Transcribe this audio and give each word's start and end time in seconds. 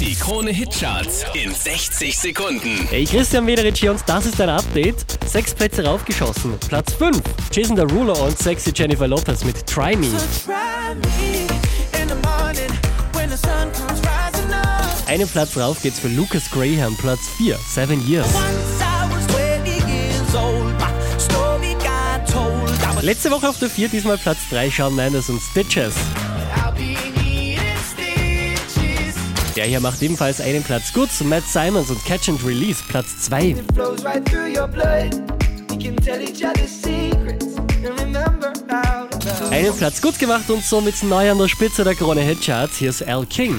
Die 0.00 0.14
Krone 0.14 0.50
Hitcharts 0.50 1.24
in 1.32 1.54
60 1.54 2.18
Sekunden. 2.18 2.86
Hey, 2.90 3.04
Christian 3.06 3.44
Mederich 3.44 3.80
hier 3.80 3.90
und 3.90 4.02
das 4.06 4.26
ist 4.26 4.40
ein 4.40 4.50
Update. 4.50 4.96
Sechs 5.26 5.54
Plätze 5.54 5.84
raufgeschossen. 5.84 6.58
Platz 6.68 6.92
5. 6.92 7.22
Jason 7.50 7.76
Derulo 7.76 8.12
und 8.12 8.38
sexy 8.38 8.72
Jennifer 8.74 9.08
Lopez 9.08 9.42
mit 9.44 9.66
Try 9.66 9.96
Me. 9.96 10.08
Einen 15.06 15.28
Platz 15.28 15.56
rauf 15.56 15.80
geht's 15.82 15.98
für 15.98 16.08
Lucas 16.08 16.50
Graham. 16.50 16.94
Platz 16.96 17.20
4. 17.38 17.58
Seven 17.66 18.06
Years. 18.06 18.26
Once 18.26 18.80
I 18.80 19.08
was 19.10 19.26
20 19.28 19.70
years 19.88 20.34
old, 20.34 20.74
my 20.78 21.18
story 21.18 21.74
got 21.74 22.26
told. 22.30 22.68
I 22.82 22.94
was 22.94 23.02
Letzte 23.02 23.30
Woche 23.30 23.48
auf 23.48 23.58
der 23.58 23.70
4, 23.70 23.88
diesmal 23.88 24.18
Platz 24.18 24.38
3. 24.50 24.70
Shawn 24.70 24.94
Mendes 24.94 25.30
und 25.30 25.40
Stitches. 25.40 25.94
Der 29.56 29.64
hier 29.64 29.80
macht 29.80 30.02
ebenfalls 30.02 30.42
einen 30.42 30.62
Platz 30.62 30.92
gut. 30.92 31.08
Matt 31.24 31.44
Simons 31.48 31.88
und 31.88 32.04
Catch 32.04 32.28
and 32.28 32.44
Release. 32.44 32.84
Platz 32.86 33.06
2. 33.22 33.52
It 33.52 33.64
flows 33.74 34.04
right 34.04 34.22
through 34.26 34.54
your 34.54 34.68
blood. 34.68 35.14
We 35.70 35.78
can 35.78 35.96
tell 35.96 36.20
each 36.20 36.44
other 36.44 36.66
secrets 36.66 37.56
and 37.56 37.98
remember 37.98 38.52
how 38.68 39.08
to 39.08 39.28
love. 39.28 39.50
Einen 39.50 39.74
Platz 39.74 40.02
gut 40.02 40.18
gemacht 40.18 40.50
und 40.50 40.62
somit 40.62 41.02
neu 41.02 41.30
an 41.30 41.38
der 41.38 41.48
Spitze 41.48 41.84
der 41.84 41.94
Krone 41.94 42.20
Hitcharts. 42.20 42.76
Hier 42.76 42.90
ist 42.90 43.08
Al 43.08 43.24
King. 43.24 43.58